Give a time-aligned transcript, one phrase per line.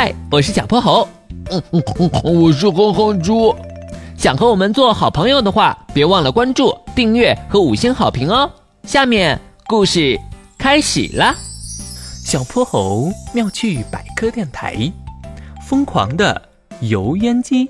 [0.00, 1.08] 嗨，我是小泼猴。
[1.50, 3.52] 嗯嗯嗯，我是哼哼猪。
[4.16, 8.48] 想和我们做好朋友的话，别忘了关注、订阅和五星好评哦。
[8.84, 10.16] 下面故事
[10.56, 11.34] 开始了。
[12.24, 14.76] 小泼猴妙趣百科电台，
[15.66, 16.40] 疯狂的
[16.78, 17.68] 油烟机。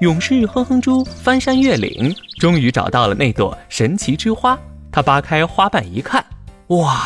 [0.00, 4.58] 勇士哼哼猪翻山越岭，终于找到了那朵神奇之花。
[4.90, 6.24] 他扒开花瓣一看，
[6.66, 7.00] 哇，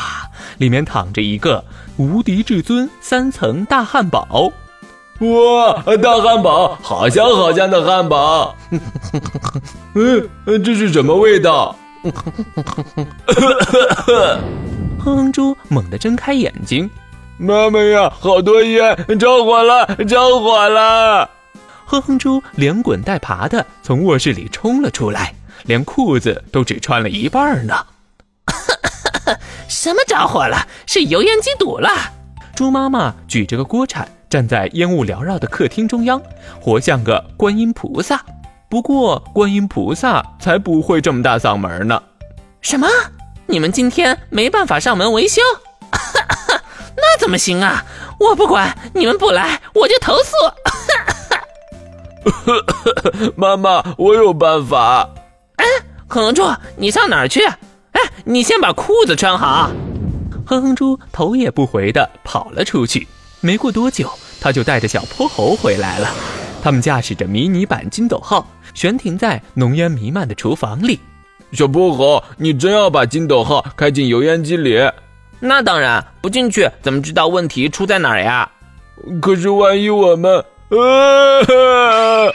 [0.58, 1.64] 里面躺着一个
[1.96, 4.52] 无敌至尊三层大汉堡！
[5.20, 8.56] 哇，大汉堡，好香好香的汉堡！
[9.94, 10.28] 嗯，
[10.64, 11.76] 这是什么味道？
[14.98, 16.90] 哼哼猪猛地睁开眼睛，
[17.38, 21.28] 妈妈呀，好多烟，着火了，着火了！
[21.84, 22.02] 哼。
[22.02, 25.34] 哼猪连滚带爬的从卧室里冲了出来。
[25.64, 27.86] 连裤子都只穿了一半呢！
[29.68, 30.66] 什么着火了？
[30.86, 31.88] 是油烟机堵了！
[32.54, 36.20] 猪妈妈举着个锅铲，站在烟雾缭绕的客厅中央，
[36.60, 38.22] 活像个观音菩萨。
[38.68, 42.02] 不过观音菩萨才不会这么大嗓门呢！
[42.60, 42.88] 什么？
[43.46, 45.42] 你们今天没办法上门维修？
[46.94, 47.84] 那怎么行啊？
[48.18, 50.32] 我不管，你们不来我就投诉！
[53.34, 55.08] 妈妈，我有办法。
[56.08, 56.42] 哼哼猪，
[56.76, 57.40] 你上哪儿去？
[58.22, 59.70] 哎，你先把裤子穿好。
[60.46, 63.06] 哼哼猪头也不回地跑了出去。
[63.40, 66.08] 没过多久，他就带着小泼猴回来了。
[66.62, 71.00] 他们驾驶着迷你版金斗号，悬停在浓烟弥漫的厨房里。
[71.52, 74.78] 小泼猴，你真要把金斗号开进油烟机里？
[75.40, 78.48] 那当然，不进去怎么知道问题出在哪儿呀？
[79.20, 80.38] 可是万一我们……
[80.70, 82.32] 啊！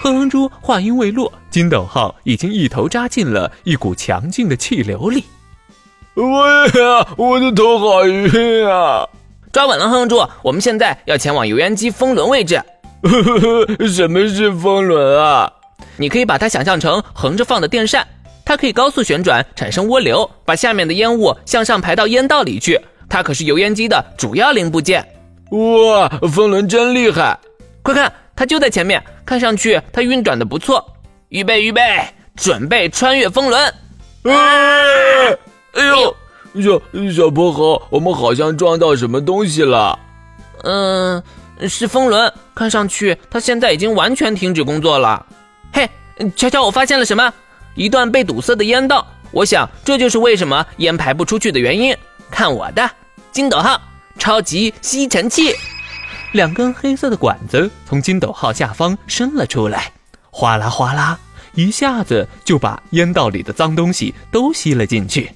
[0.00, 5.24] 哼哼猪话音未落，金斗号已经一头扎进了一股强劲的气流里。
[6.14, 9.06] 喂呀，我的头好晕啊！
[9.52, 12.62] 抓稳了，哼哼猪，我们现在要前往油烟机风轮位置。
[13.88, 15.52] 什么是风轮啊？
[15.96, 18.06] 你可以把它想象成横着放的电扇，
[18.44, 22.80] 它可以高速旋转，产生涡流，把下面的烟雾向上排到烟道里去。
[23.08, 25.04] 它可是油烟机的主要零部件。
[25.50, 27.38] 哇，风轮真厉害！
[27.82, 28.12] 快看。
[28.36, 30.82] 它就在前面，看上去它运转的不错。
[31.30, 31.80] 预备，预备，
[32.34, 33.74] 准备穿越风轮！
[34.24, 36.16] 哎呦，
[36.60, 36.82] 小
[37.14, 39.96] 小泼猴，我们好像撞到什么东西了。
[40.64, 41.22] 嗯，
[41.68, 45.24] 是风轮，看上去它现在已经完全停止工作了。
[45.72, 45.88] 嘿，
[46.34, 47.32] 瞧瞧，我发现了什么？
[47.76, 49.06] 一段被堵塞的烟道。
[49.30, 51.96] 我想这就是为什么烟排不出去的原因。
[52.28, 52.90] 看我的
[53.30, 53.80] 金斗号
[54.18, 55.54] 超级吸尘器！
[56.32, 59.92] 两根黑色的管子从金斗号下方伸了出来，
[60.40, 61.18] 哗啦哗啦，
[61.54, 65.30] 一下子就把烟道里的脏东西都吸了进去。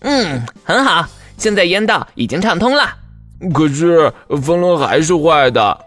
[0.00, 1.06] 嗯，很好，
[1.36, 2.92] 现在烟道已经畅通了。
[3.54, 4.12] 可是
[4.42, 5.86] 风轮还是坏的。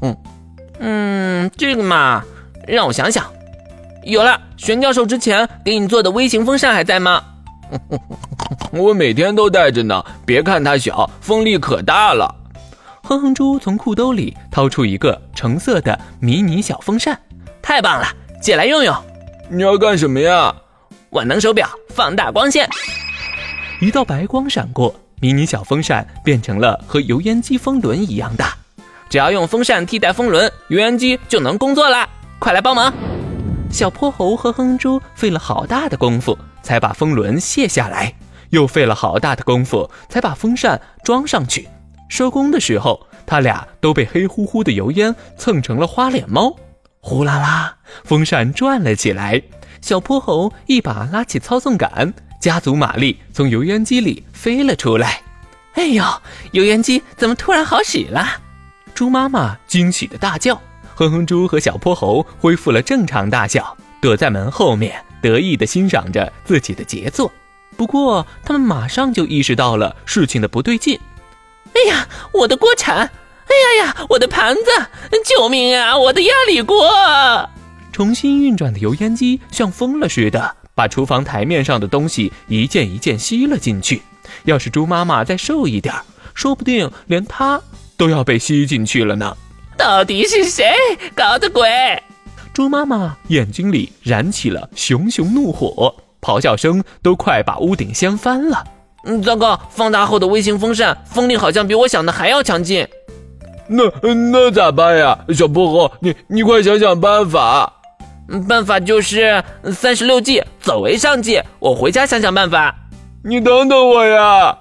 [0.78, 2.22] 嗯，这个嘛，
[2.68, 3.24] 让我想想。
[4.04, 7.24] 有了，玄教授之前给你做的微型风扇还在吗？
[8.72, 12.34] 我每天都带着呢，别看它小，风力可大了。
[13.04, 17.18] 哼哼猪从裤兜里掏出一个橙色的迷你小风扇，
[17.70, 18.08] 太棒了，
[18.42, 18.92] 借来用用。
[19.48, 20.52] 你要干什么呀？
[21.10, 22.68] 万能手表放大光线，
[23.80, 28.56] 一道白光闪过，迷你小风扇变成了和油烟机风轮一样大。
[29.08, 32.08] 只要用风扇替代风轮，油烟机就能工作啦！
[32.40, 32.92] 快来帮忙！
[33.70, 38.12] 小泼猴和哼猪费了好大的功夫才把风轮卸下来，
[38.48, 41.68] 又费了好大的功夫才把风扇装上去。
[42.08, 46.52] 收工的时候，他俩都被黑乎乎的油烟蹭成了花脸猫。
[47.00, 49.42] 呼啦啦，风扇转了起来。
[49.80, 55.22] 小泼猴一把拉起操纵杆，加足马力从油烟机里飞了出来。
[55.74, 56.04] 哎呦，
[56.52, 58.26] 油烟机怎么突然好使了？
[58.94, 60.60] 猪妈妈惊喜的大叫。
[60.94, 67.32] 哼哼猪和小泼猴恢复了正常大小，躲在门后面得意的欣赏着自己的杰作。
[67.78, 71.00] 不过，他们马上就意识到了事情的不对劲。
[71.72, 73.10] 哎呀，我的锅铲！
[73.50, 74.62] 哎呀呀，我的盘子！
[75.24, 76.88] 救命啊，我的压力锅！
[77.92, 84.02] 重新运转的油烟机像疯了似的，把厨房台面上的东西一件一件吸了进去。
[84.44, 85.92] 要是猪妈妈再瘦一点，
[86.32, 87.60] 说不定连她
[87.96, 89.36] 都要被吸进去了呢。
[89.76, 90.64] 到底是谁
[91.14, 91.68] 搞的鬼？
[92.52, 98.64] 猪妈妈眼睛里燃起了熊熊怒火，咆哮声都快把屋顶掀翻了。
[99.04, 99.58] 嗯，糟糕！
[99.70, 102.86] 放大后的微型风扇风力好像比我想的还要强劲。
[103.72, 103.84] 那
[104.32, 105.16] 那咋办呀？
[105.32, 107.72] 小泼猴，你你快想想办法。
[108.48, 111.40] 办法就是三十六计，走为上计。
[111.60, 112.74] 我回家想想办法。
[113.22, 114.58] 你等等我呀！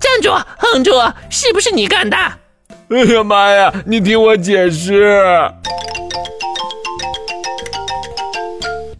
[0.00, 0.90] 站住，哼住！
[1.28, 2.16] 是不是你干的？
[2.16, 3.72] 哎呀妈呀！
[3.84, 5.50] 你听我解释。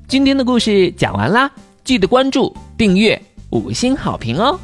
[0.06, 1.50] 今天的故事讲完啦，
[1.82, 3.20] 记得关注、订阅、
[3.50, 4.59] 五星好评哦。